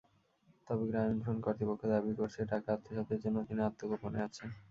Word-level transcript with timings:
তবে 0.67 0.83
গ্রামীণফোন 0.89 1.37
কর্তৃপক্ষ 1.45 1.81
দাবি 1.91 2.11
করেছে, 2.19 2.41
টাকা 2.51 2.69
আত্মসাতের 2.73 3.19
জন্য 3.23 3.37
তিনি 3.47 3.61
আত্মগোপনে 3.63 4.19
আছেন। 4.27 4.49